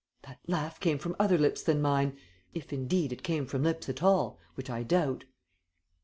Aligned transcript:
"That 0.23 0.39
laugh 0.47 0.79
came 0.79 0.97
from 0.97 1.15
other 1.19 1.37
lips 1.37 1.61
than 1.61 1.79
mine 1.79 2.17
if, 2.55 2.73
indeed, 2.73 3.13
it 3.13 3.21
came 3.21 3.45
from 3.45 3.61
lips 3.61 3.87
at 3.87 4.01
all, 4.01 4.39
which 4.55 4.67
I 4.67 4.81
doubt." 4.81 5.25